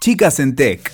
[0.00, 0.92] Chicas en Tech.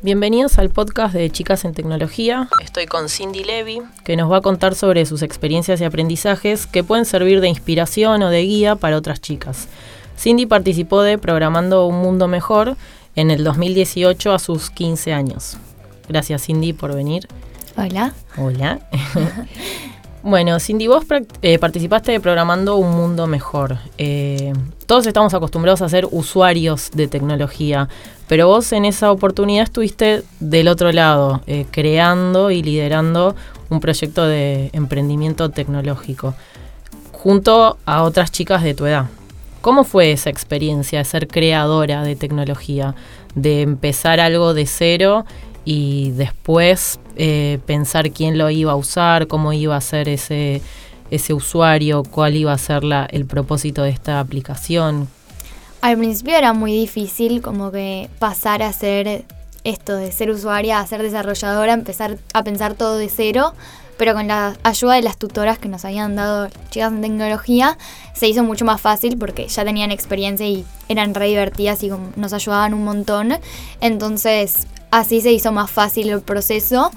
[0.00, 2.48] Bienvenidos al podcast de Chicas en Tecnología.
[2.62, 6.84] Estoy con Cindy Levy, que nos va a contar sobre sus experiencias y aprendizajes que
[6.84, 9.66] pueden servir de inspiración o de guía para otras chicas.
[10.16, 12.76] Cindy participó de Programando un Mundo Mejor
[13.16, 15.56] en el 2018 a sus 15 años.
[16.08, 17.26] Gracias Cindy por venir.
[17.76, 18.14] Hola.
[18.36, 18.88] Hola.
[20.28, 21.06] Bueno, Cindy, vos
[21.40, 23.78] eh, participaste de Programando un Mundo Mejor.
[23.96, 24.52] Eh,
[24.84, 27.88] todos estamos acostumbrados a ser usuarios de tecnología,
[28.26, 33.36] pero vos en esa oportunidad estuviste del otro lado, eh, creando y liderando
[33.70, 36.34] un proyecto de emprendimiento tecnológico,
[37.10, 39.06] junto a otras chicas de tu edad.
[39.62, 42.94] ¿Cómo fue esa experiencia de ser creadora de tecnología,
[43.34, 45.24] de empezar algo de cero
[45.70, 50.62] y después eh, pensar quién lo iba a usar, cómo iba a ser ese,
[51.10, 55.08] ese usuario, cuál iba a ser el propósito de esta aplicación.
[55.82, 59.26] Al principio era muy difícil como que pasar a ser
[59.62, 63.52] esto de ser usuaria a ser desarrolladora, empezar a pensar todo de cero,
[63.98, 67.76] pero con la ayuda de las tutoras que nos habían dado chicas en tecnología,
[68.14, 72.32] se hizo mucho más fácil porque ya tenían experiencia y eran re divertidas y nos
[72.32, 73.34] ayudaban un montón.
[73.82, 76.90] Entonces Así se hizo más fácil el proceso.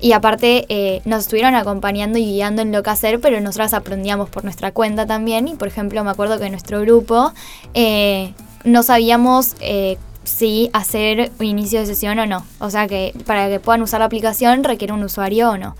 [0.00, 4.28] Y aparte eh, nos estuvieron acompañando y guiando en lo que hacer, pero nosotras aprendíamos
[4.28, 5.46] por nuestra cuenta también.
[5.46, 7.32] Y por ejemplo, me acuerdo que en nuestro grupo
[7.74, 8.34] eh,
[8.64, 12.44] no sabíamos eh, si hacer inicio de sesión o no.
[12.58, 15.76] O sea que para que puedan usar la aplicación requiere un usuario o no.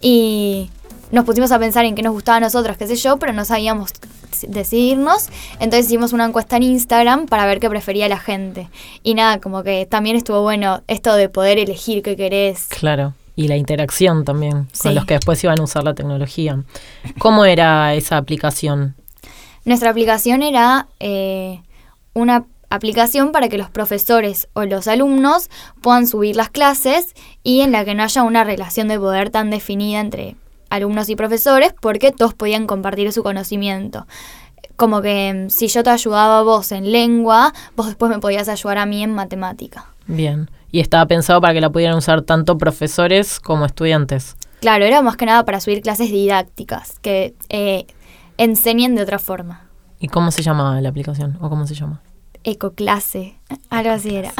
[0.00, 0.70] Y
[1.10, 3.44] nos pusimos a pensar en qué nos gustaba a nosotros, qué sé yo, pero no
[3.44, 3.92] sabíamos
[4.48, 5.28] decidirnos.
[5.54, 8.68] Entonces hicimos una encuesta en Instagram para ver qué prefería la gente.
[9.02, 12.66] Y nada, como que también estuvo bueno esto de poder elegir qué querés.
[12.68, 13.14] Claro.
[13.34, 16.62] Y la interacción también con los que después iban a usar la tecnología.
[17.18, 18.94] ¿Cómo era esa aplicación?
[19.66, 21.60] Nuestra aplicación era eh,
[22.14, 27.72] una aplicación para que los profesores o los alumnos puedan subir las clases y en
[27.72, 30.36] la que no haya una relación de poder tan definida entre
[30.70, 34.06] alumnos y profesores porque todos podían compartir su conocimiento.
[34.76, 38.48] Como que mm, si yo te ayudaba a vos en lengua, vos después me podías
[38.48, 39.86] ayudar a mí en matemática.
[40.06, 40.50] Bien.
[40.70, 44.36] Y estaba pensado para que la pudieran usar tanto profesores como estudiantes.
[44.60, 47.86] Claro, era más que nada para subir clases didácticas que eh,
[48.36, 49.66] enseñen de otra forma.
[49.98, 51.38] ¿Y cómo se llama la aplicación?
[51.40, 52.02] ¿O cómo se llama?
[52.46, 53.34] Ecoclase,
[53.70, 54.32] algo así era.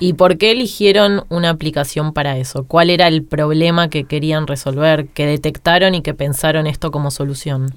[0.00, 2.64] ¿Y por qué eligieron una aplicación para eso?
[2.64, 7.72] ¿Cuál era el problema que querían resolver, que detectaron y que pensaron esto como solución?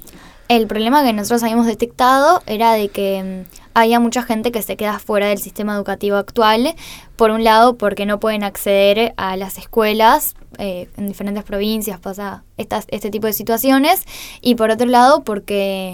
[0.48, 4.76] El problema que nosotros habíamos detectado era de que mm, había mucha gente que se
[4.76, 6.74] queda fuera del sistema educativo actual,
[7.16, 12.44] por un lado porque no pueden acceder a las escuelas eh, en diferentes provincias, pasa
[12.58, 14.04] estas, este tipo de situaciones,
[14.42, 15.94] y por otro lado porque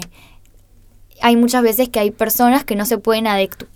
[1.22, 3.26] hay muchas veces que hay personas que no se pueden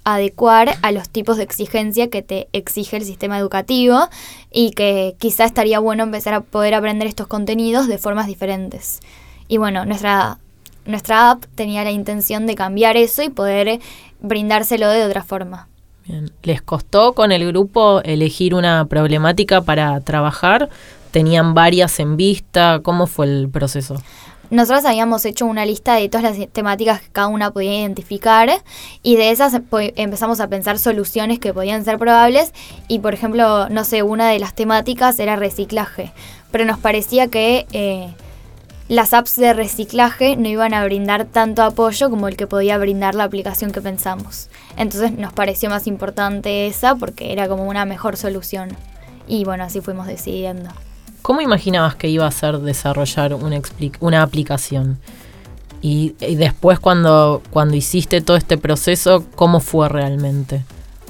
[0.05, 4.09] adecuar a los tipos de exigencia que te exige el sistema educativo
[4.51, 9.01] y que quizá estaría bueno empezar a poder aprender estos contenidos de formas diferentes.
[9.49, 10.39] Y bueno, nuestra,
[10.87, 13.81] nuestra app tenía la intención de cambiar eso y poder
[14.21, 15.69] brindárselo de otra forma.
[16.07, 16.33] Bien.
[16.43, 20.69] ¿Les costó con el grupo elegir una problemática para trabajar?
[21.13, 22.81] ¿Tenían varias en vista?
[22.83, 23.97] ¿Cómo fue el proceso?
[24.53, 28.51] Nosotros habíamos hecho una lista de todas las temáticas que cada una podía identificar
[29.03, 29.55] y de esas
[29.97, 32.53] empezamos a pensar soluciones que podían ser probables
[32.87, 36.13] y por ejemplo, no sé, una de las temáticas era reciclaje,
[36.51, 38.13] pero nos parecía que eh,
[38.89, 43.15] las apps de reciclaje no iban a brindar tanto apoyo como el que podía brindar
[43.15, 44.51] la aplicación que pensamos.
[44.77, 48.77] Entonces nos pareció más importante esa porque era como una mejor solución.
[49.27, 50.69] Y bueno, así fuimos decidiendo.
[51.23, 54.99] ¿Cómo imaginabas que iba a ser desarrollar una, aplicación?
[55.81, 60.65] Y, después cuando, cuando hiciste todo este proceso, ¿cómo fue realmente?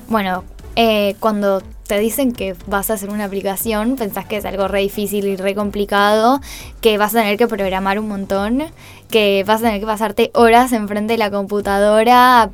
[0.08, 0.44] Bueno,
[0.76, 4.80] eh, cuando te dicen que vas a hacer una aplicación, pensás que es algo re
[4.80, 6.40] difícil y re complicado,
[6.80, 8.64] que vas a tener que programar un montón,
[9.10, 12.50] que vas a tener que pasarte horas enfrente de la computadora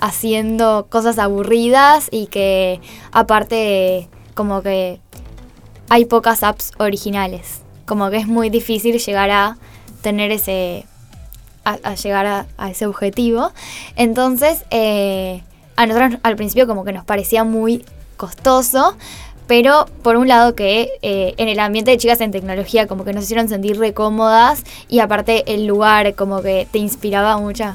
[0.00, 2.80] haciendo cosas aburridas y que
[3.12, 5.00] aparte como que
[5.90, 7.60] hay pocas apps originales.
[7.84, 9.58] Como que es muy difícil llegar a
[10.00, 10.86] tener ese.
[11.64, 13.52] a, llegar a, ese objetivo.
[13.96, 15.42] Entonces, eh,
[15.76, 17.84] a nosotros al principio como que nos parecía muy
[18.16, 18.96] costoso.
[19.48, 23.12] Pero por un lado que eh, en el ambiente de chicas en tecnología como que
[23.12, 27.74] nos hicieron sentir re cómodas y aparte el lugar como que te inspiraba mucho.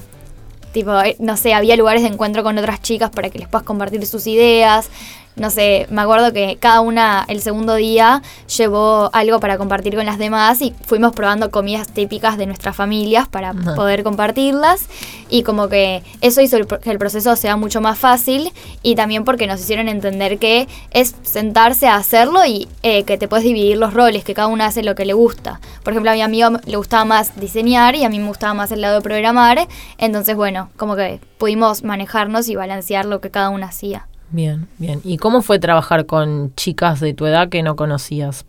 [0.71, 3.65] Tipo, eh, no sé, había lugares de encuentro con otras chicas para que les puedas
[3.65, 4.89] compartir sus ideas
[5.35, 8.21] no sé, me acuerdo que cada una el segundo día
[8.55, 13.27] llevó algo para compartir con las demás y fuimos probando comidas típicas de nuestras familias
[13.27, 14.87] para poder compartirlas
[15.29, 18.51] y como que eso hizo que el proceso sea mucho más fácil
[18.81, 23.27] y también porque nos hicieron entender que es sentarse a hacerlo y eh, que te
[23.27, 25.59] puedes dividir los roles, que cada una hace lo que le gusta.
[25.83, 28.71] Por ejemplo, a mi amigo le gustaba más diseñar y a mí me gustaba más
[28.71, 29.67] el lado de programar,
[29.97, 34.07] entonces bueno, como que pudimos manejarnos y balancear lo que cada una hacía.
[34.29, 35.01] Bien, bien.
[35.03, 38.45] ¿Y cómo fue trabajar con chicas de tu edad que no conocías?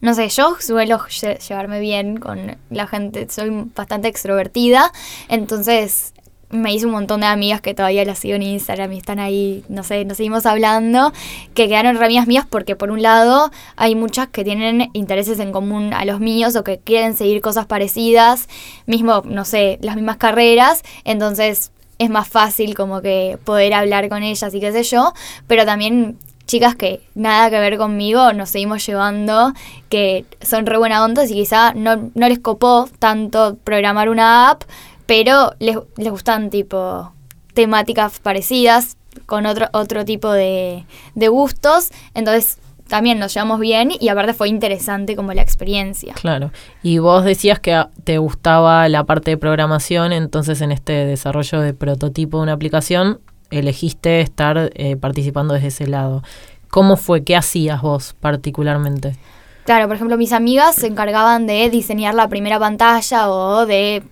[0.00, 1.00] No sé, yo suelo
[1.48, 4.90] llevarme bien con la gente, soy bastante extrovertida,
[5.28, 6.12] entonces
[6.50, 9.64] me hice un montón de amigas que todavía las sigo en Instagram y están ahí,
[9.68, 11.12] no sé, nos seguimos hablando,
[11.54, 15.94] que quedaron ramias mías porque por un lado hay muchas que tienen intereses en común
[15.94, 18.48] a los míos o que quieren seguir cosas parecidas,
[18.86, 21.70] mismo, no sé, las mismas carreras, entonces
[22.02, 25.12] es más fácil como que poder hablar con ellas y qué sé yo,
[25.46, 29.52] pero también chicas que nada que ver conmigo nos seguimos llevando,
[29.88, 34.64] que son re buena onda y quizá no, no les copó tanto programar una app,
[35.06, 37.12] pero les, les gustan tipo
[37.54, 38.96] temáticas parecidas,
[39.26, 42.58] con otro, otro tipo de, de gustos, entonces
[42.92, 46.12] también nos llevamos bien y aparte fue interesante como la experiencia.
[46.12, 46.50] Claro.
[46.82, 51.72] Y vos decías que te gustaba la parte de programación, entonces en este desarrollo de
[51.72, 56.22] prototipo de una aplicación elegiste estar eh, participando desde ese lado.
[56.68, 57.24] ¿Cómo fue?
[57.24, 59.16] ¿Qué hacías vos particularmente?
[59.64, 64.02] Claro, por ejemplo, mis amigas se encargaban de diseñar la primera pantalla o de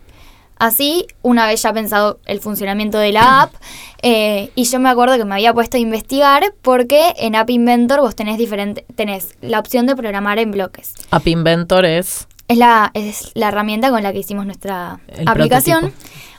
[0.60, 3.54] Así, una vez ya pensado el funcionamiento de la app,
[4.02, 8.00] eh, y yo me acuerdo que me había puesto a investigar porque en App Inventor
[8.00, 10.94] vos tenés diferente, tenés la opción de programar en bloques.
[11.10, 15.92] App Inventor es es la, es la herramienta con la que hicimos nuestra aplicación.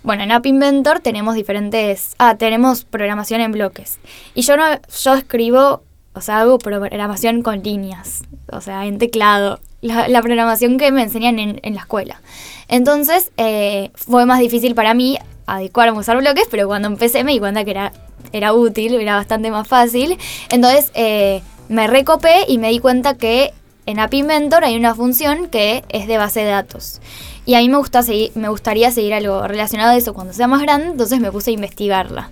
[0.04, 2.16] Bueno, en App Inventor tenemos diferentes.
[2.20, 3.98] Ah, tenemos programación en bloques.
[4.36, 4.66] Y yo no,
[5.04, 5.84] yo escribo,
[6.14, 8.24] o sea, hago programación con líneas.
[8.52, 9.62] O sea, en teclado.
[9.82, 12.22] La, programación que me enseñan en, la escuela.
[12.68, 15.18] Entonces eh, fue más difícil para mí
[15.48, 17.92] adecuarme a usar bloques, pero cuando empecé me di cuenta que era,
[18.32, 20.18] era útil, era bastante más fácil.
[20.50, 23.54] Entonces eh, me recopé y me di cuenta que
[23.86, 27.02] en App Inventor hay una función que es de base de datos.
[27.46, 30.48] Y a mí me, gusta seguir, me gustaría seguir algo relacionado a eso cuando sea
[30.48, 32.30] más grande, entonces me puse a investigarla.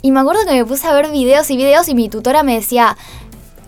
[0.00, 2.54] Y me acuerdo que me puse a ver videos y videos y mi tutora me
[2.54, 2.96] decía,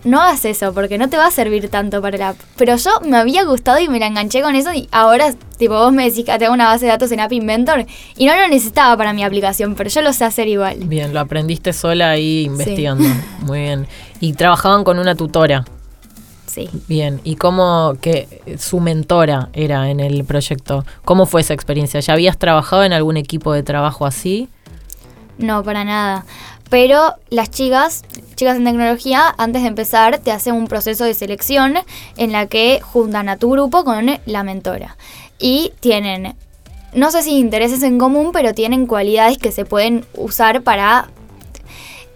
[0.07, 2.37] no hagas eso porque no te va a servir tanto para la app.
[2.55, 5.91] Pero yo me había gustado y me la enganché con eso y ahora, tipo, vos
[5.91, 8.95] me decís que tengo una base de datos en App Inventor y no lo necesitaba
[8.97, 10.77] para mi aplicación, pero yo lo sé hacer igual.
[10.85, 13.03] Bien, lo aprendiste sola ahí investigando.
[13.41, 13.87] Muy bien.
[14.19, 15.65] Y trabajaban con una tutora.
[16.45, 16.69] Sí.
[16.87, 20.85] Bien, ¿y cómo que su mentora era en el proyecto?
[21.05, 21.99] ¿Cómo fue esa experiencia?
[21.99, 24.49] ¿Ya habías trabajado en algún equipo de trabajo así?
[25.37, 26.25] No, para nada.
[26.69, 28.03] Pero las chicas,
[28.37, 31.73] chicas en tecnología, antes de empezar, te hacen un proceso de selección
[32.15, 34.95] en la que juntan a tu grupo con la mentora.
[35.39, 36.35] Y tienen,
[36.93, 41.09] no sé si intereses en común, pero tienen cualidades que se pueden usar para...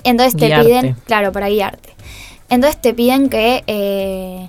[0.03, 1.89] Entonces te piden, claro, para guiarte.
[2.49, 3.63] Entonces te piden que...
[3.67, 4.47] Eh,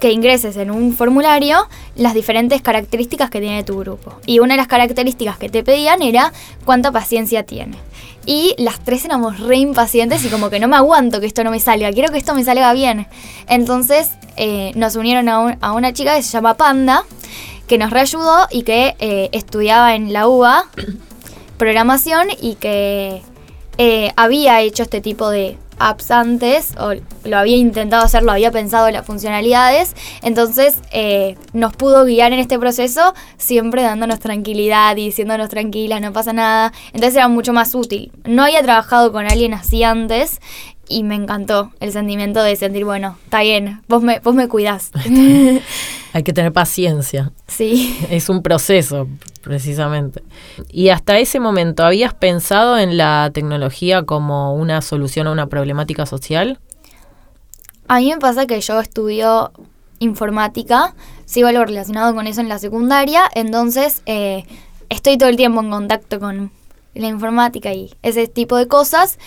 [0.00, 4.12] que ingreses en un formulario las diferentes características que tiene tu grupo.
[4.26, 6.30] Y una de las características que te pedían era
[6.66, 7.78] cuánta paciencia tiene.
[8.26, 11.50] Y las tres éramos re impacientes y como que no me aguanto que esto no
[11.50, 13.06] me salga, quiero que esto me salga bien.
[13.48, 17.04] Entonces eh, nos unieron a, una chica que se llama Panda,
[17.66, 20.64] que nos reayudó y que eh, estudiaba en la UBA
[21.58, 23.22] programación y que
[23.78, 26.92] eh, había hecho este tipo de apps antes, o
[27.24, 32.38] lo había intentado hacer, lo había pensado las funcionalidades, entonces eh, nos pudo guiar en
[32.38, 37.74] este proceso, siempre dándonos tranquilidad y diciéndonos tranquilas, no pasa nada, entonces era mucho más
[37.74, 38.12] útil.
[38.24, 40.40] No había trabajado con alguien así antes
[40.88, 44.90] y me encantó el sentimiento de sentir, bueno, está bien, vos me, vos me cuidás.
[46.12, 47.32] Hay que tener paciencia.
[47.48, 47.98] Sí.
[48.10, 49.08] Es un proceso,
[49.42, 50.22] precisamente.
[50.70, 56.06] Y hasta ese momento, ¿habías pensado en la tecnología como una solución a una problemática
[56.06, 56.60] social?
[57.88, 59.52] A mí me pasa que yo estudio
[59.98, 64.44] informática, sigo algo relacionado con eso en la secundaria, entonces eh,
[64.88, 66.50] estoy todo el tiempo en contacto con
[66.94, 69.18] la informática y ese tipo de cosas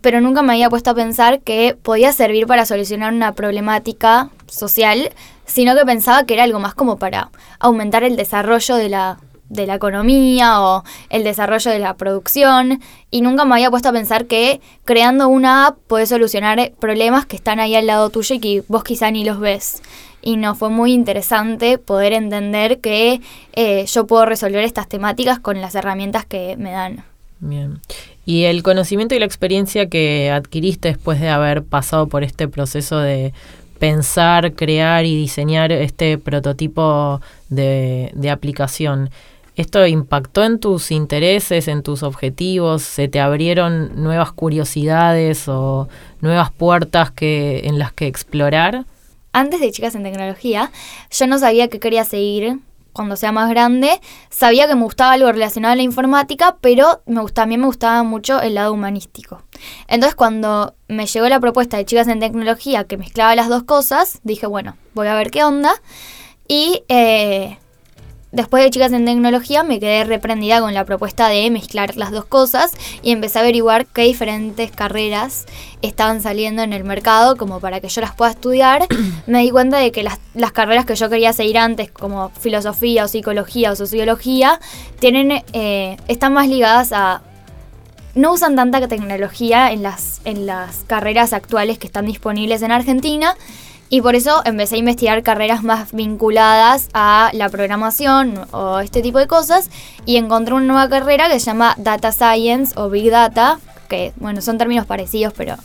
[0.00, 5.10] pero nunca me había puesto a pensar que podía servir para solucionar una problemática social,
[5.46, 9.66] sino que pensaba que era algo más como para aumentar el desarrollo de la, de
[9.66, 14.26] la economía o el desarrollo de la producción y nunca me había puesto a pensar
[14.26, 18.62] que creando una app puedes solucionar problemas que están ahí al lado tuyo y que
[18.68, 19.82] vos quizá ni los ves.
[20.20, 23.20] Y no fue muy interesante poder entender que
[23.52, 27.04] eh, yo puedo resolver estas temáticas con las herramientas que me dan.
[27.40, 27.80] Bien.
[28.28, 32.98] Y el conocimiento y la experiencia que adquiriste después de haber pasado por este proceso
[32.98, 33.32] de
[33.78, 39.08] pensar, crear y diseñar este prototipo de, aplicación,
[39.56, 42.82] ¿esto impactó en tus intereses, en tus objetivos?
[42.82, 45.88] ¿Se te abrieron nuevas curiosidades o
[46.20, 48.84] nuevas puertas que, en las que explorar?
[49.32, 50.70] Antes de Chicas en Tecnología,
[51.10, 52.58] yo no sabía qué quería seguir
[52.98, 54.00] cuando sea más grande.
[54.28, 58.40] Sabía que me gustaba algo relacionado a la informática, pero me también me gustaba mucho
[58.40, 59.40] el lado humanístico.
[59.86, 64.18] Entonces cuando me llegó la propuesta de Chicas en Tecnología que mezclaba las dos cosas,
[64.24, 65.70] dije, bueno, voy a ver qué onda.
[66.48, 67.58] Y eh,
[68.32, 72.24] después de Chicas en Tecnología me quedé reprendida con la propuesta de mezclar las dos
[72.24, 75.46] cosas y empecé a averiguar qué diferentes carreras
[75.82, 78.86] estaban saliendo en el mercado como para que yo las pueda estudiar.
[79.26, 83.04] me di cuenta de que las, las carreras que yo quería seguir antes, como filosofía
[83.04, 84.60] o psicología o sociología,
[84.98, 87.22] tienen, eh, están más ligadas a
[88.14, 93.36] no usan tanta tecnología en las, en las carreras actuales que están disponibles en Argentina
[93.90, 99.18] y por eso empecé a investigar carreras más vinculadas a la programación o este tipo
[99.18, 99.70] de cosas
[100.04, 104.42] y encontré una nueva carrera que se llama Data Science o Big Data, que bueno,
[104.42, 105.56] son términos parecidos pero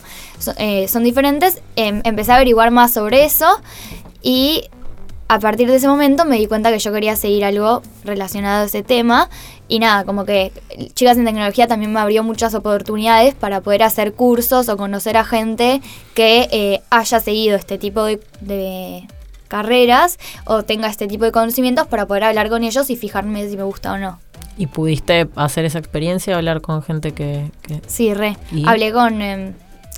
[0.56, 1.60] eh, son diferentes.
[1.76, 3.46] Em, empecé a averiguar más sobre eso
[4.22, 4.64] y
[5.28, 8.66] a partir de ese momento me di cuenta que yo quería seguir algo relacionado a
[8.66, 9.28] ese tema
[9.74, 10.52] y nada, como que
[10.94, 15.24] Chicas en Tecnología también me abrió muchas oportunidades para poder hacer cursos o conocer a
[15.24, 15.80] gente
[16.14, 19.08] que eh, haya seguido este tipo de,
[19.48, 23.56] carreras o tenga este tipo de conocimientos para poder hablar con ellos y fijarme si
[23.56, 24.20] me gusta o no.
[24.56, 27.50] ¿Y pudiste hacer esa experiencia, hablar con gente que...?
[27.88, 28.36] Sí, re.
[28.64, 29.54] Hablé con em,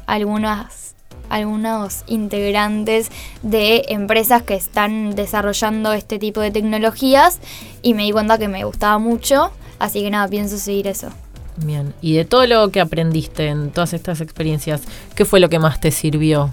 [0.07, 0.87] algunas
[1.29, 3.11] algunos integrantes
[3.43, 7.41] de empresas que están desarrollando este tipo de tecnologías
[7.83, 11.09] y me di cuenta que me gustaba mucho, así que nada, pienso seguir eso.
[11.57, 14.83] Bien, y de todo lo que aprendiste en todas estas experiencias,
[15.15, 16.53] ¿qué fue lo que más te sirvió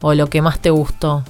[0.00, 1.24] o lo que más te gustó?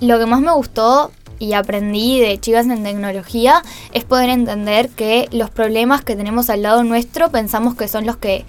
[0.00, 5.28] Lo que más me gustó y aprendí de chicas en tecnología es poder entender que
[5.32, 8.44] los problemas que tenemos al lado nuestro pensamos que son los que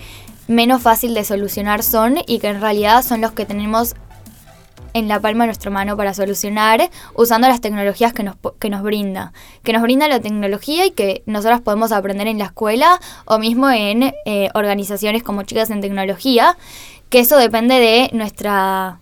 [0.48, 3.96] menos fácil de solucionar son y que en realidad son los que tenemos
[4.98, 8.84] en la palma de nuestra mano para solucionar usando las tecnologías que nos, que nos
[8.84, 9.34] brinda.
[9.64, 13.70] Que nos brinda la tecnología y que nosotras podemos aprender en la escuela o mismo
[13.70, 16.58] en eh, organizaciones como Chicas en Tecnología,
[17.10, 19.00] que eso depende de nuestra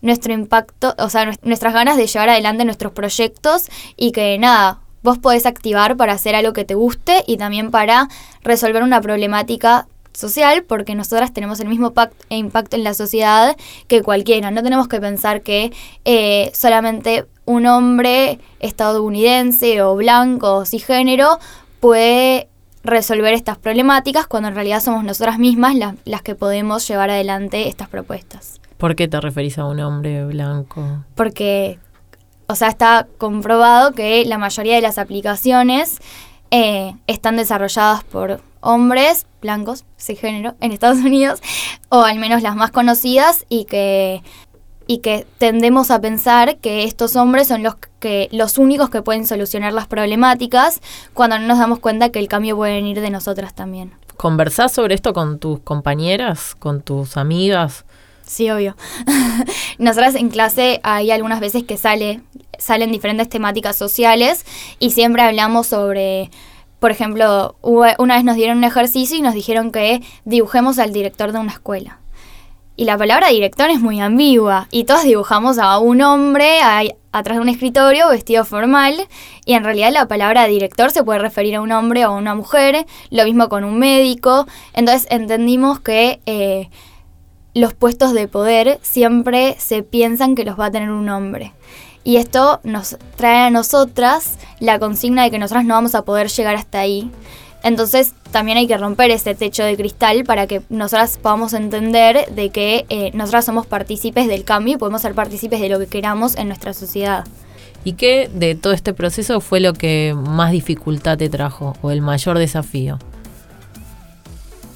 [0.00, 5.16] nuestro impacto, o sea, nuestras ganas de llevar adelante nuestros proyectos y que nada, vos
[5.16, 8.08] podés activar para hacer algo que te guste y también para
[8.42, 11.92] resolver una problemática social porque nosotras tenemos el mismo
[12.30, 13.56] impacto en la sociedad
[13.88, 14.50] que cualquiera.
[14.50, 15.72] No tenemos que pensar que
[16.04, 21.38] eh, solamente un hombre estadounidense o blanco o cisgénero
[21.80, 22.48] puede
[22.82, 27.88] resolver estas problemáticas cuando en realidad somos nosotras mismas las que podemos llevar adelante estas
[27.88, 28.60] propuestas.
[28.78, 31.04] ¿Por qué te referís a un hombre blanco?
[31.14, 31.78] Porque,
[32.46, 36.00] o sea, está comprobado que la mayoría de las aplicaciones
[36.56, 41.42] eh, están desarrolladas por hombres blancos, género, en Estados Unidos,
[41.88, 44.22] o al menos las más conocidas, y que,
[44.86, 49.26] y que tendemos a pensar que estos hombres son los, que, los únicos que pueden
[49.26, 50.80] solucionar las problemáticas,
[51.12, 53.90] cuando no nos damos cuenta que el cambio puede venir de nosotras también.
[54.16, 57.84] ¿Conversás sobre esto con tus compañeras, con tus amigas?
[58.26, 58.76] Sí, obvio.
[59.78, 62.20] Nosotras en clase hay algunas veces que sale,
[62.58, 64.44] salen diferentes temáticas sociales
[64.78, 66.30] y siempre hablamos sobre
[66.84, 71.32] por ejemplo, una vez nos dieron un ejercicio y nos dijeron que dibujemos al director
[71.32, 71.98] de una escuela.
[72.76, 74.68] Y la palabra director es muy ambigua.
[74.70, 76.58] Y todos dibujamos a un hombre
[77.12, 79.08] atrás de un escritorio vestido formal.
[79.46, 82.34] Y en realidad la palabra director se puede referir a un hombre o a una
[82.34, 82.84] mujer.
[83.08, 84.46] Lo mismo con un médico.
[84.74, 86.68] Entonces entendimos que eh,
[87.54, 91.52] los puestos de poder siempre se piensan que los va a tener un hombre.
[92.02, 96.28] Y esto nos trae a nosotras la consigna de que nosotras no vamos a poder
[96.28, 97.10] llegar hasta ahí.
[97.62, 102.50] Entonces también hay que romper ese techo de cristal para que nosotras podamos entender de
[102.50, 106.36] que eh, nosotras somos partícipes del cambio y podemos ser partícipes de lo que queramos
[106.36, 107.24] en nuestra sociedad.
[107.84, 112.02] ¿Y qué de todo este proceso fue lo que más dificultad te trajo o el
[112.02, 112.98] mayor desafío?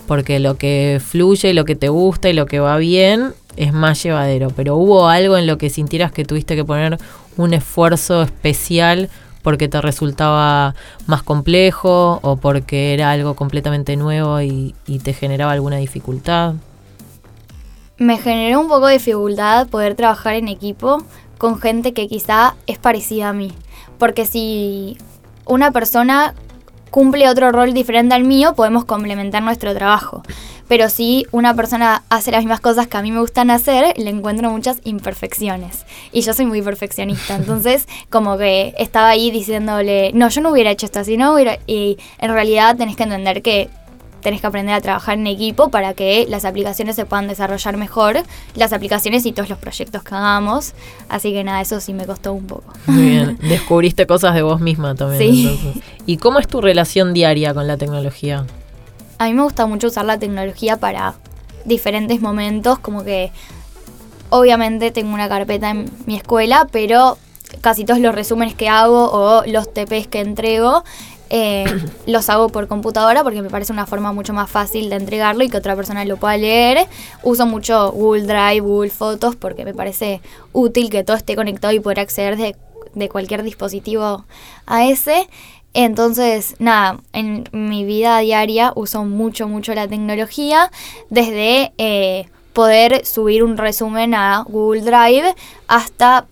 [0.09, 4.03] Porque lo que fluye, lo que te gusta y lo que va bien es más
[4.03, 6.99] llevadero, pero hubo algo en lo que sintieras que tuviste que poner
[7.37, 9.11] un esfuerzo especial
[9.43, 10.75] porque te resultaba
[11.07, 16.55] más complejo o porque era algo completamente nuevo y, te generaba alguna dificultad?
[17.99, 21.03] Me generó un poco de dificultad poder trabajar en equipo
[21.37, 23.53] con gente que quizá es parecida a mí.
[23.99, 24.99] Porque si
[25.45, 26.35] una persona
[26.91, 30.23] cumple otro rol diferente al mío, podemos complementar nuestro trabajo.
[30.69, 34.11] Pero si una persona hace las mismas cosas que a mí me gustan hacer, le
[34.11, 35.87] encuentro muchas imperfecciones.
[36.13, 40.71] Y yo soy muy perfeccionista, entonces como que estaba ahí diciéndole, no, yo no hubiera
[40.71, 41.59] hecho esto así, no hubiera...
[41.67, 43.71] Y en realidad tenés que entender que
[44.29, 48.19] tenés que aprender a trabajar en equipo para que las aplicaciones se puedan desarrollar mejor,
[48.55, 50.75] las aplicaciones y todos los proyectos que hagamos.
[51.09, 52.75] Así que nada, eso sí me costó un poco.
[52.87, 55.33] Muy bien, descubriste cosas de vos misma también.
[55.33, 55.83] Sí.
[56.05, 58.45] ¿Y cómo es tu relación diaria con la tecnología?
[59.17, 61.15] A mí me gusta mucho usar la tecnología para
[61.65, 63.33] diferentes momentos, como que
[64.29, 67.17] obviamente tengo una carpeta en mi escuela, pero
[67.63, 70.85] casi todos los resúmenes que hago o los TPs que entrego
[71.31, 71.65] eh,
[72.07, 75.49] los hago por computadora porque me parece una forma mucho más fácil de entregarlo y
[75.49, 76.87] que otra persona lo pueda leer.
[77.23, 80.21] Uso mucho Google Drive, Google Fotos porque me parece
[80.53, 82.57] útil que todo esté conectado y poder acceder de,
[82.95, 84.25] de cualquier dispositivo
[84.67, 85.29] a ese.
[85.75, 90.71] Entonces, nada, en mi vida diaria uso mucho, mucho la tecnología,
[91.11, 95.35] desde eh, poder subir un resumen a Google Drive
[95.69, 96.27] hasta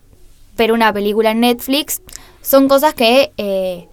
[0.57, 2.03] ver una película en Netflix.
[2.43, 3.89] Son cosas que eh,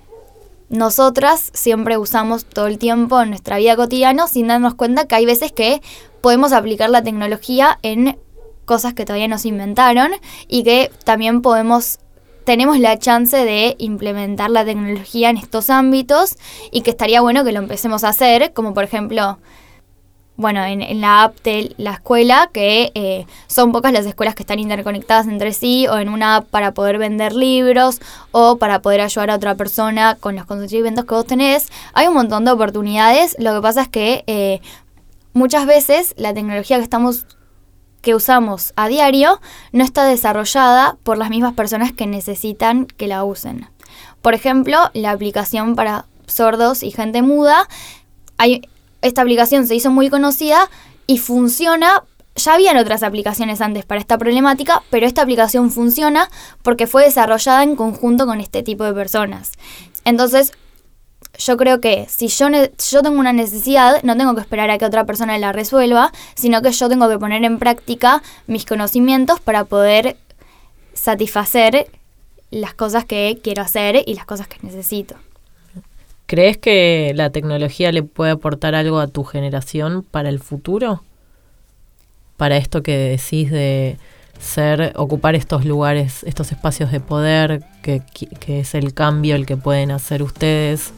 [0.74, 5.26] nosotras siempre usamos todo el tiempo en nuestra vida cotidiana sin darnos cuenta que hay
[5.26, 5.84] veces que
[6.20, 8.18] podemos aplicar la tecnología en
[8.66, 10.12] cosas que todavía nos inventaron
[10.48, 12.00] y que también podemos
[12.44, 16.38] tenemos la chance de implementar la tecnología en estos ámbitos
[16.72, 19.38] y que estaría bueno que lo empecemos a hacer, como por ejemplo
[20.36, 24.60] bueno, en, la app de la escuela, que eh, son pocas las escuelas que están
[24.60, 28.00] interconectadas entre sí, o en una app para poder vender libros,
[28.32, 31.68] o para poder ayudar a otra persona con los conocimientos que vos tenés.
[31.94, 33.36] Hay un montón de oportunidades.
[33.38, 34.60] Lo que pasa es que eh,
[35.34, 37.26] muchas veces la tecnología que estamos
[38.02, 39.40] que usamos a diario
[39.72, 43.70] no está desarrollada por las mismas personas que necesitan que la usen.
[44.22, 47.68] Por ejemplo, la aplicación para sordos y gente muda.
[48.38, 48.68] Hay,
[49.04, 50.70] esta aplicación se hizo muy conocida
[51.06, 52.04] y funciona.
[52.36, 56.30] Ya habían otras aplicaciones antes para esta problemática, pero esta aplicación funciona
[56.64, 59.52] porque fue desarrollada en conjunto con este tipo de personas.
[60.04, 60.52] Entonces,
[61.38, 64.86] yo creo que si yo, yo tengo una necesidad, no tengo que esperar a que
[64.86, 69.66] otra persona la resuelva, sino que yo tengo que poner en práctica mis conocimientos para
[69.66, 70.18] poder
[70.94, 71.88] satisfacer
[72.52, 75.16] las cosas que quiero hacer y las cosas que necesito.
[76.34, 81.04] ¿Crees que la tecnología le puede aportar algo a tu generación para el futuro?
[82.38, 84.00] Para esto que decís de
[84.40, 88.02] ser, ocupar estos lugares, estos espacios de poder, que,
[88.48, 90.92] es el cambio el que pueden hacer ustedes.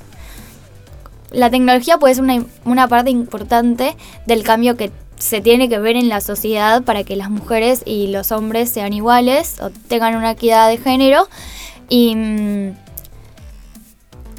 [1.31, 5.97] La tecnología puede ser una, una parte importante del cambio que se tiene que ver
[5.97, 10.31] en la sociedad para que las mujeres y los hombres sean iguales o tengan una
[10.31, 11.27] equidad de género.
[11.89, 12.84] Y mm,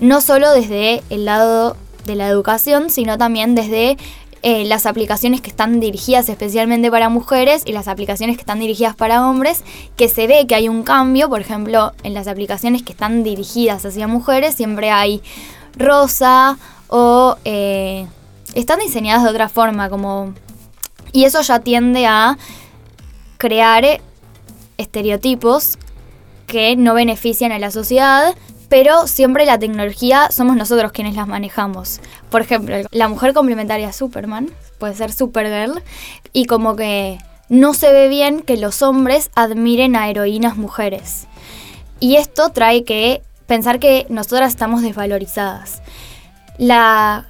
[0.01, 3.97] no solo desde el lado de la educación, sino también desde
[4.43, 8.95] eh, las aplicaciones que están dirigidas especialmente para mujeres y las aplicaciones que están dirigidas
[8.95, 9.65] para hombres,
[9.97, 13.85] que se ve que hay un cambio, por ejemplo, en las aplicaciones que están dirigidas
[13.85, 15.23] hacia mujeres siempre hay
[15.77, 18.07] rosa o eh,
[18.55, 20.33] están diseñadas de otra forma, como...
[21.13, 22.39] Y eso ya tiende a
[23.39, 23.85] crear
[24.77, 25.79] estereotipos
[26.47, 28.35] que no benefician a la sociedad
[28.69, 32.01] pero siempre la tecnología somos nosotros quienes las manejamos.
[32.31, 35.83] Por ejemplo, la mujer complementaria Superman puede ser Supergirl
[36.33, 41.27] y como que no se ve bien que los hombres admiren a heroínas mujeres.
[42.01, 45.83] Y esto trae que pensar que nosotras estamos desvalorizadas.
[46.59, 47.29] La,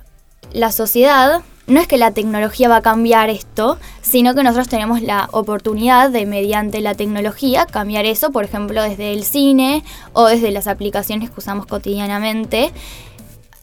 [0.53, 5.02] la sociedad no es que la tecnología va a cambiar esto, sino que nosotros tenemos
[5.02, 10.50] la oportunidad de, mediante la tecnología, cambiar eso, por ejemplo, desde el cine o desde
[10.50, 12.72] las aplicaciones que usamos cotidianamente.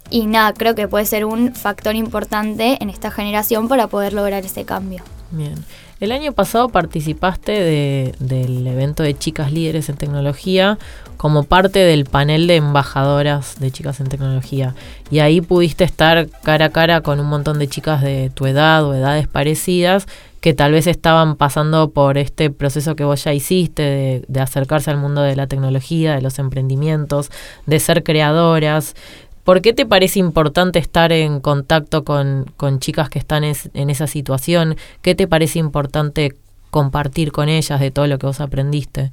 [0.09, 4.45] Y nada, creo que puede ser un factor importante en esta generación para poder lograr
[4.45, 5.01] ese cambio.
[5.31, 5.55] Bien.
[6.03, 10.77] El año pasado participaste del evento de chicas líderes en tecnología
[11.15, 14.75] como parte del panel de embajadoras de chicas en tecnología.
[15.11, 18.83] Y ahí pudiste estar cara a cara con un montón de chicas de tu edad
[18.83, 20.05] o edades parecidas
[20.41, 24.97] que tal vez estaban pasando por este proceso que vos ya hiciste de acercarse al
[24.97, 27.31] mundo de la tecnología, de los emprendimientos,
[27.65, 28.93] de ser creadoras.
[29.43, 32.45] ¿Por qué te parece importante estar en contacto con,
[32.79, 34.77] chicas que están en esa situación?
[35.01, 36.33] ¿Qué te parece importante
[36.71, 39.11] compartir con ellas de todo lo que vos aprendiste?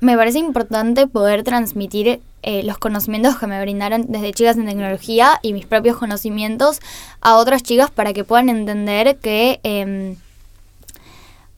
[0.00, 5.38] Me parece importante poder transmitir eh, los conocimientos que me brindaron desde chicas en tecnología
[5.42, 6.80] y mis propios conocimientos
[7.20, 10.16] a otras chicas para que puedan entender que em,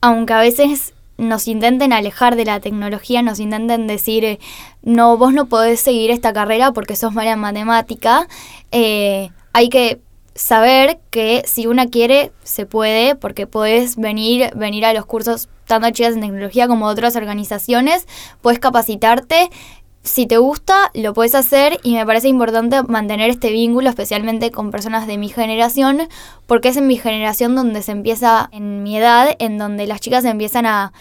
[0.03, 4.39] aunque a veces nos intenten alejar de la tecnología, nos intenten decir,
[4.83, 8.27] no, vos no podés seguir esta carrera porque sos mala en matemática,
[8.73, 10.01] eh, hay que
[10.35, 15.91] saber que si una quiere, se puede, porque puedes venir, venir a los cursos tanto
[15.91, 18.07] chicas en tecnología como otras organizaciones,
[18.43, 19.51] puedes capacitarte.
[20.05, 24.71] Si te gusta, lo puedes hacer y me parece importante mantener este vínculo, especialmente con
[24.71, 26.09] personas de mi generación,
[26.47, 30.27] porque es en mi generación donde se empieza, en mi edad, en donde las chicas
[30.27, 30.93] empiezan a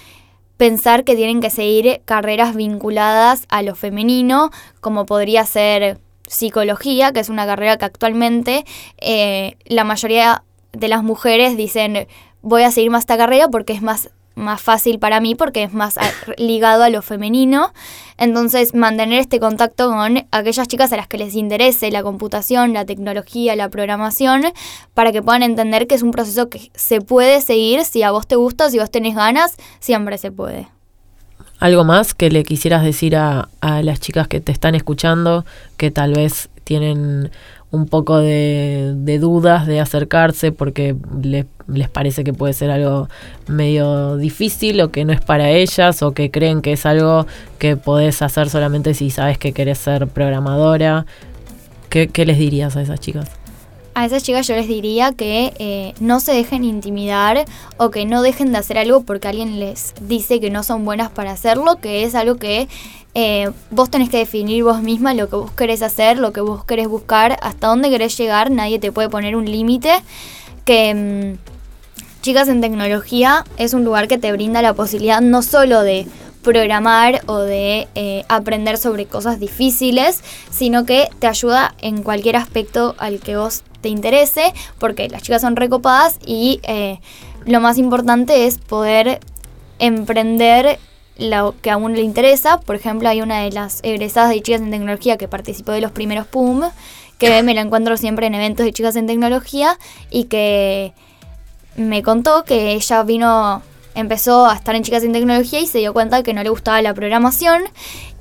[0.56, 7.20] pensar que tienen que seguir carreras vinculadas a lo femenino, como podría ser psicología, que
[7.20, 8.64] es una carrera que actualmente
[9.00, 12.08] eh, la mayoría de las mujeres dicen
[12.42, 15.74] voy a seguir más esta carrera porque es más más fácil para mí porque es
[15.74, 15.98] más
[16.38, 17.74] ligado a lo femenino.
[18.18, 22.86] Entonces, mantener este contacto con aquellas chicas a las que les interese la computación, la
[22.86, 24.44] tecnología, la programación,
[24.94, 28.28] para que puedan entender que es un proceso que se puede seguir si a vos
[28.28, 30.68] te gusta, si vos tenés ganas, siempre se puede.
[31.60, 35.46] ¿Algo más que le quisieras decir a, las chicas que te están escuchando,
[35.78, 37.32] que tal vez tienen
[37.74, 40.96] un poco de, dudas de acercarse porque
[41.68, 43.10] les parece que puede ser algo
[43.48, 47.26] medio difícil o que no es para ellas o que creen que es algo
[47.58, 51.08] que podés hacer solamente si sabes que querés ser programadora.
[51.90, 53.28] qué les dirías a esas chicas?
[53.96, 57.46] a esas chicas yo les diría que eh, no se dejen intimidar
[57.78, 61.12] o que no dejen de hacer algo porque alguien les dice que no son buenas
[61.12, 62.68] para hacerlo, que es algo que
[63.14, 66.66] eh, vos tenés que definir vos misma lo que vos querés hacer, lo que vos
[66.66, 69.92] querés buscar, hasta dónde querés llegar, nadie te puede poner un límite,
[70.66, 71.38] que...
[71.40, 71.54] Mm,
[72.24, 76.08] chicas en Tecnología es un lugar que te brinda la posibilidad no solo de
[76.42, 82.96] programar o de eh, aprender sobre cosas difíciles, sino que te ayuda en cualquier aspecto
[82.98, 87.00] al que vos te interese, porque las chicas son recopadas y eh,
[87.46, 89.20] lo más importante es poder
[89.80, 90.80] emprender
[91.18, 92.60] lo que a uno le interesa.
[92.60, 95.92] Por ejemplo, hay una de las egresadas de chicas en tecnología que participó de los
[95.92, 96.64] primeros PUM,
[97.18, 99.78] que me la encuentro siempre en eventos de chicas en tecnología
[100.10, 100.94] y que
[101.76, 103.62] me contó que ella vino
[103.96, 106.82] empezó a estar en Chicas en Tecnología y se dio cuenta que no le gustaba
[106.82, 107.64] la programación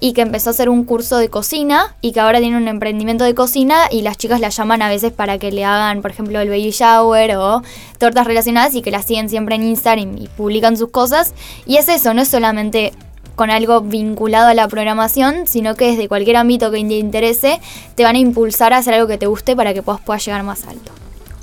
[0.00, 3.24] y que empezó a hacer un curso de cocina y que ahora tiene un emprendimiento
[3.24, 6.40] de cocina y las chicas la llaman a veces para que le hagan, por ejemplo,
[6.40, 7.62] el baby shower o
[7.98, 11.35] tortas relacionadas y que la siguen siempre en Instagram y publican sus cosas.
[11.66, 12.92] Y es eso, no es solamente
[13.35, 17.61] con algo vinculado a la programación, sino que desde cualquier ámbito que te interese,
[17.94, 20.42] te van a impulsar a hacer algo que te guste para que puedas, puedas llegar
[20.42, 20.92] más alto.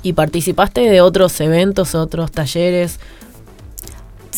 [0.02, 2.98] ¿Y participaste de otros eventos, otros talleres?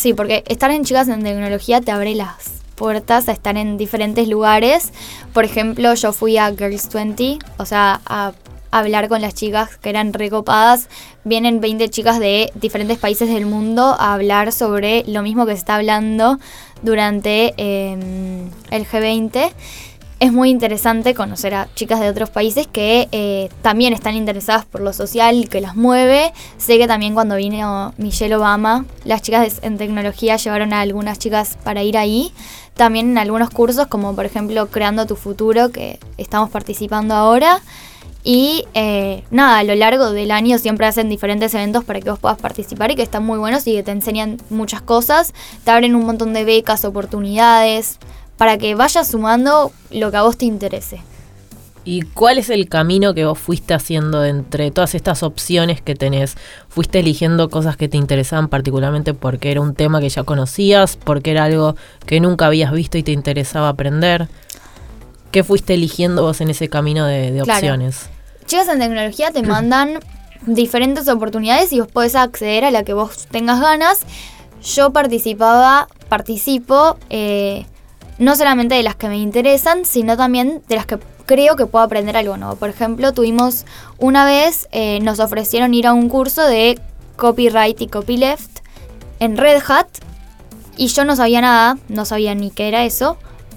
[0.03, 4.27] Sí, porque estar en Chicas en Tecnología te abre las puertas a estar en diferentes
[4.27, 4.93] lugares.
[5.33, 8.33] Por ejemplo, yo fui a Girls 20, o sea, a
[8.73, 10.89] hablar con las chicas que eran recopadas.
[11.23, 15.59] Vienen 20 chicas de diferentes países del mundo a hablar sobre lo mismo que se
[15.59, 16.41] está hablando
[16.83, 19.53] durante em, el G20
[20.23, 24.81] es muy interesante conocer a chicas de otros países que eh, también están interesadas por
[24.81, 26.33] lo social que las mueve.
[26.59, 31.59] Sé que también cuando vino Michelle Obama, las chicas en tecnología llevaron a algunas chicas
[31.65, 32.33] para ir ahí.
[32.75, 37.61] También en algunos cursos, como por ejemplo Creando tu Futuro, que estamos participando ahora.
[38.23, 42.21] Y eh, nada, a lo largo del año siempre hacen diferentes eventos para que vos
[42.21, 45.35] puedas participar y que están muy buenos y que te enseñan muchas cosas.
[45.65, 47.99] Te abren un montón de becas, oportunidades
[48.43, 51.01] para que vayas sumando lo que a vos te interese.
[51.85, 56.35] ¿Y cuál es el camino que vos fuiste haciendo entre todas estas opciones que tenés?
[56.69, 61.31] ¿Fuiste eligiendo cosas que te interesaban particularmente porque era un tema que ya conocías, porque
[61.31, 64.27] era algo que nunca habías visto y te interesaba aprender?
[65.31, 68.11] ¿Qué fuiste eligiendo vos en ese camino de, opciones?
[68.47, 70.01] Chicas en tecnología te mandan
[70.47, 74.01] diferentes oportunidades y vos podés acceder a la que vos tengas ganas.
[74.65, 77.67] Yo participaba, participo eh,
[78.23, 81.85] no solamente de las que me interesan, sino también de las que creo que puedo
[81.85, 82.55] aprender algo nuevo.
[82.55, 83.65] Por ejemplo, tuvimos
[83.99, 86.79] una vez, eh, nos ofrecieron ir a un curso de
[87.17, 88.61] copyright y copyleft
[89.19, 89.89] en Red Hat
[90.77, 93.17] y yo no sabía nada, no sabía ni qué era eso,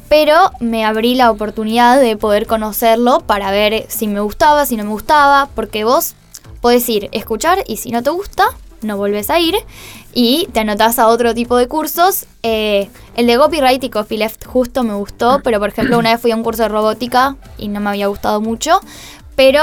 [0.09, 4.83] pero me abrí la oportunidad de poder conocerlo para ver si me gustaba, si no
[4.83, 6.15] me gustaba, porque vos
[6.59, 8.45] podés ir, escuchar y si no te gusta,
[8.85, 9.55] no volvés a ir
[10.13, 12.25] y te anotás a otro tipo de cursos.
[12.43, 16.31] Eh, el de copyright y copyleft justo me gustó, pero por ejemplo una vez fui
[16.31, 18.79] a un curso de robótica y no me había gustado mucho,
[19.35, 19.61] pero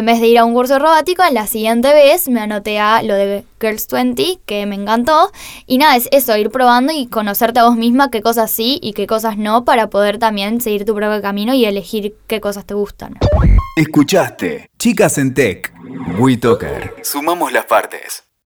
[0.00, 3.02] en vez de ir a un curso de robótica, la siguiente vez me anoté a
[3.02, 5.30] lo de Girls 20, que me encantó.
[5.66, 8.94] Y nada, es eso, ir probando y conocerte a vos misma qué cosas sí y
[8.94, 12.74] qué cosas no, para poder también seguir tu propio camino y elegir qué cosas te
[12.74, 13.18] gustan.
[13.76, 15.72] Escuchaste, Chicas en Tech,
[16.18, 16.94] WeToker.
[17.02, 18.29] Sumamos las partes.